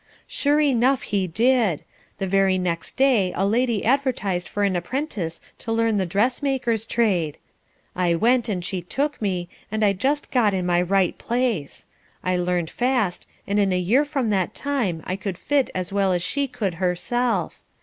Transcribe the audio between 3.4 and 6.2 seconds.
lady advertised for an apprentice to learn the